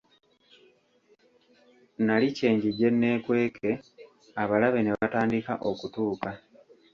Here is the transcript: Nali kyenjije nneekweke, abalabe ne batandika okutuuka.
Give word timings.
Nali 2.05 2.27
kyenjije 2.37 2.87
nneekweke, 2.93 3.69
abalabe 4.41 4.79
ne 4.83 4.91
batandika 4.99 5.53
okutuuka. 5.69 6.29